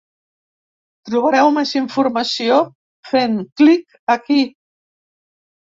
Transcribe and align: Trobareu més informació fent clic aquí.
Trobareu 1.09 1.51
més 1.59 1.75
informació 1.81 2.59
fent 3.13 3.39
clic 3.63 4.03
aquí. 4.19 4.45